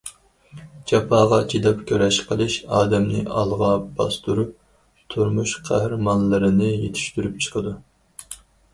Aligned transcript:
جاپاغا 0.91 1.37
چىداپ 1.53 1.83
كۈرەش 1.91 2.17
قىلىش 2.31 2.55
ئادەمنى 2.79 3.21
ئالغا 3.37 3.69
باستۇرۇپ، 4.01 4.57
تۇرمۇش 5.15 5.57
قەھرىمانلىرىنى 5.71 6.75
يېتىشتۈرۈپ 6.75 7.41
چىقىدۇ. 7.49 7.81